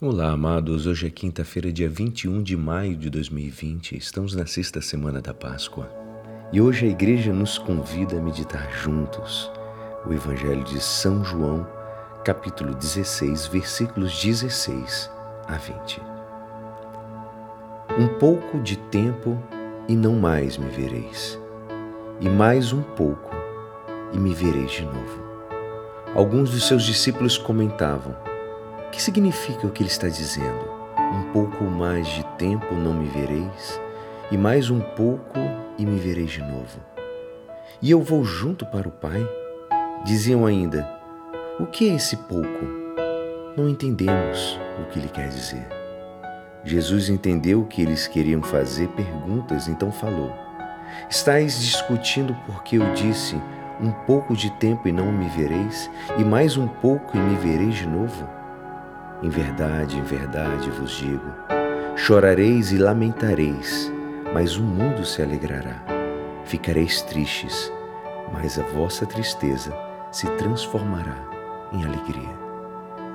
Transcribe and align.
Olá, 0.00 0.30
amados. 0.30 0.86
Hoje 0.86 1.08
é 1.08 1.10
quinta-feira, 1.10 1.72
dia 1.72 1.90
21 1.90 2.40
de 2.40 2.56
maio 2.56 2.96
de 2.96 3.10
2020. 3.10 3.96
Estamos 3.96 4.32
na 4.32 4.46
sexta 4.46 4.80
semana 4.80 5.20
da 5.20 5.34
Páscoa. 5.34 5.90
E 6.52 6.60
hoje 6.60 6.86
a 6.86 6.88
igreja 6.88 7.32
nos 7.32 7.58
convida 7.58 8.16
a 8.16 8.22
meditar 8.22 8.70
juntos 8.70 9.50
o 10.06 10.12
Evangelho 10.12 10.62
de 10.62 10.80
São 10.80 11.24
João, 11.24 11.66
capítulo 12.24 12.76
16, 12.76 13.48
versículos 13.48 14.22
16 14.22 15.10
a 15.48 15.56
20. 15.56 16.00
Um 17.98 18.06
pouco 18.20 18.60
de 18.60 18.76
tempo 18.76 19.36
e 19.88 19.96
não 19.96 20.14
mais 20.14 20.56
me 20.56 20.68
vereis, 20.68 21.36
e 22.20 22.28
mais 22.28 22.72
um 22.72 22.82
pouco 22.82 23.34
e 24.12 24.16
me 24.16 24.32
vereis 24.32 24.70
de 24.70 24.84
novo. 24.84 25.24
Alguns 26.14 26.52
dos 26.52 26.68
seus 26.68 26.84
discípulos 26.84 27.36
comentavam: 27.36 28.27
que 28.90 29.00
significa 29.00 29.66
o 29.66 29.70
que 29.70 29.82
ele 29.82 29.90
está 29.90 30.08
dizendo? 30.08 30.68
Um 31.12 31.32
pouco 31.32 31.64
mais 31.64 32.06
de 32.08 32.24
tempo 32.36 32.74
não 32.74 32.94
me 32.94 33.06
vereis, 33.08 33.80
e 34.30 34.36
mais 34.36 34.70
um 34.70 34.80
pouco 34.80 35.38
e 35.78 35.86
me 35.86 35.98
vereis 35.98 36.30
de 36.30 36.40
novo. 36.40 36.80
E 37.80 37.90
eu 37.90 38.02
vou 38.02 38.24
junto 38.24 38.66
para 38.66 38.88
o 38.88 38.92
Pai? 38.92 39.26
Diziam 40.04 40.44
ainda: 40.44 40.88
O 41.58 41.66
que 41.66 41.88
é 41.88 41.94
esse 41.94 42.16
pouco? 42.16 42.66
Não 43.56 43.68
entendemos 43.68 44.58
o 44.80 44.86
que 44.90 44.98
ele 44.98 45.08
quer 45.08 45.28
dizer. 45.28 45.66
Jesus 46.64 47.08
entendeu 47.08 47.64
que 47.64 47.80
eles 47.80 48.06
queriam 48.06 48.42
fazer 48.42 48.88
perguntas, 48.88 49.68
então 49.68 49.92
falou: 49.92 50.32
Estais 51.08 51.60
discutindo 51.60 52.36
porque 52.46 52.76
eu 52.76 52.92
disse: 52.92 53.40
Um 53.80 53.92
pouco 54.06 54.36
de 54.36 54.50
tempo 54.58 54.88
e 54.88 54.92
não 54.92 55.12
me 55.12 55.28
vereis, 55.28 55.90
e 56.18 56.24
mais 56.24 56.56
um 56.56 56.66
pouco 56.66 57.16
e 57.16 57.20
me 57.20 57.36
vereis 57.36 57.76
de 57.76 57.86
novo? 57.86 58.37
Em 59.20 59.28
verdade, 59.28 59.98
em 59.98 60.02
verdade 60.02 60.70
vos 60.70 60.92
digo: 60.92 61.26
chorareis 61.96 62.70
e 62.70 62.78
lamentareis, 62.78 63.90
mas 64.32 64.56
o 64.56 64.62
mundo 64.62 65.04
se 65.04 65.20
alegrará. 65.20 65.84
Ficareis 66.44 67.02
tristes, 67.02 67.72
mas 68.32 68.58
a 68.58 68.62
vossa 68.62 69.04
tristeza 69.04 69.74
se 70.12 70.26
transformará 70.36 71.18
em 71.72 71.84
alegria. 71.84 72.38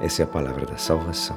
Essa 0.00 0.22
é 0.22 0.24
a 0.24 0.28
palavra 0.28 0.64
da 0.64 0.76
salvação. 0.76 1.36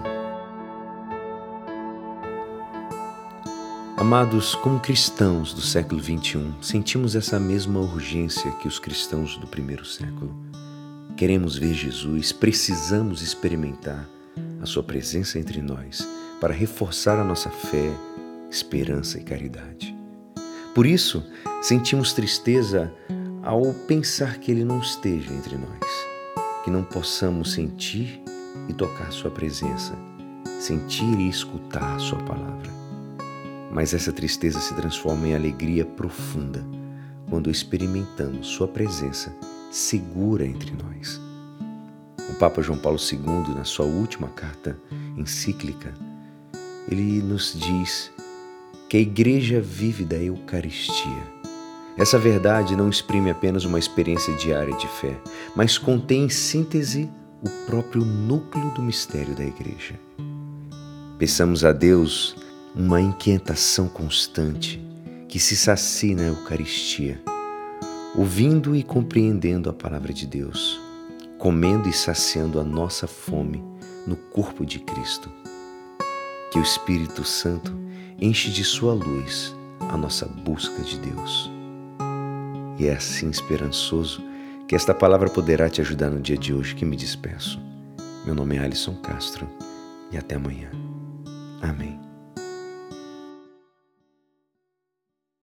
Amados, 3.97 4.55
como 4.55 4.79
cristãos 4.79 5.53
do 5.53 5.61
século 5.61 6.01
XXI, 6.01 6.53
sentimos 6.61 7.15
essa 7.15 7.39
mesma 7.39 7.79
urgência 7.79 8.51
que 8.53 8.67
os 8.67 8.79
cristãos 8.79 9.37
do 9.37 9.47
primeiro 9.47 9.85
século. 9.85 10.33
Queremos 11.17 11.57
ver 11.57 11.73
Jesus, 11.73 12.31
precisamos 12.31 13.21
experimentar 13.21 14.07
a 14.61 14.65
Sua 14.65 14.83
presença 14.83 15.39
entre 15.39 15.61
nós 15.61 16.07
para 16.39 16.53
reforçar 16.53 17.19
a 17.19 17.23
nossa 17.23 17.49
fé, 17.49 17.91
esperança 18.49 19.19
e 19.19 19.23
caridade. 19.23 19.95
Por 20.73 20.85
isso, 20.85 21.25
sentimos 21.61 22.13
tristeza 22.13 22.93
ao 23.43 23.73
pensar 23.87 24.37
que 24.37 24.51
Ele 24.51 24.63
não 24.63 24.79
esteja 24.79 25.33
entre 25.33 25.57
nós, 25.57 25.89
que 26.63 26.69
não 26.69 26.83
possamos 26.83 27.53
sentir 27.53 28.21
e 28.69 28.73
tocar 28.73 29.11
Sua 29.11 29.31
presença, 29.31 29.97
sentir 30.59 31.19
e 31.19 31.27
escutar 31.27 31.99
Sua 31.99 32.19
palavra. 32.19 32.69
Mas 33.71 33.93
essa 33.93 34.11
tristeza 34.11 34.59
se 34.59 34.73
transforma 34.75 35.27
em 35.27 35.35
alegria 35.35 35.85
profunda 35.85 36.63
quando 37.29 37.49
experimentamos 37.49 38.47
Sua 38.47 38.67
presença 38.67 39.33
segura 39.71 40.45
entre 40.45 40.71
nós. 40.71 41.30
O 42.31 42.35
Papa 42.35 42.61
João 42.61 42.79
Paulo 42.79 42.97
II, 42.97 43.53
na 43.53 43.65
sua 43.65 43.85
última 43.85 44.29
carta 44.29 44.77
encíclica, 45.17 45.93
ele 46.89 47.21
nos 47.21 47.53
diz 47.53 48.09
que 48.87 48.95
a 48.95 49.01
igreja 49.01 49.59
vive 49.59 50.05
da 50.05 50.15
Eucaristia. 50.15 51.23
Essa 51.97 52.17
verdade 52.17 52.75
não 52.75 52.89
exprime 52.89 53.29
apenas 53.29 53.65
uma 53.65 53.77
experiência 53.77 54.33
diária 54.35 54.73
de 54.77 54.87
fé, 54.87 55.15
mas 55.55 55.77
contém 55.77 56.23
em 56.23 56.29
síntese 56.29 57.09
o 57.43 57.49
próprio 57.69 58.05
núcleo 58.05 58.71
do 58.71 58.81
mistério 58.81 59.35
da 59.35 59.43
igreja. 59.43 59.99
Peçamos 61.19 61.65
a 61.65 61.73
Deus 61.73 62.35
uma 62.73 63.01
inquietação 63.01 63.89
constante 63.89 64.81
que 65.27 65.37
se 65.37 65.55
sacie 65.57 66.15
na 66.15 66.23
Eucaristia, 66.23 67.21
ouvindo 68.15 68.73
e 68.73 68.83
compreendendo 68.83 69.69
a 69.69 69.73
palavra 69.73 70.13
de 70.13 70.25
Deus 70.25 70.90
comendo 71.41 71.89
e 71.89 71.91
saciando 71.91 72.59
a 72.59 72.63
nossa 72.63 73.07
fome 73.07 73.63
no 74.05 74.15
corpo 74.15 74.63
de 74.63 74.77
Cristo. 74.77 75.27
Que 76.51 76.59
o 76.59 76.61
Espírito 76.61 77.23
Santo 77.23 77.75
enche 78.19 78.51
de 78.51 78.63
sua 78.63 78.93
luz 78.93 79.55
a 79.89 79.97
nossa 79.97 80.27
busca 80.27 80.83
de 80.83 80.99
Deus. 80.99 81.49
E 82.77 82.85
é 82.85 82.93
assim 82.93 83.31
esperançoso 83.31 84.21
que 84.67 84.75
esta 84.75 84.93
palavra 84.93 85.31
poderá 85.31 85.67
te 85.67 85.81
ajudar 85.81 86.11
no 86.11 86.21
dia 86.21 86.37
de 86.37 86.53
hoje 86.53 86.75
que 86.75 86.85
me 86.85 86.95
despeço. 86.95 87.59
Meu 88.23 88.35
nome 88.35 88.57
é 88.57 88.59
Alisson 88.59 88.93
Castro 88.97 89.49
e 90.11 90.17
até 90.19 90.35
amanhã. 90.35 90.69
Amém. 91.59 92.10